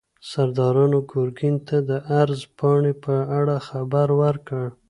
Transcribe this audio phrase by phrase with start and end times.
[0.29, 4.63] سردارانو ګورګین ته د عرض پاڼې په اړه خبر ورکړ.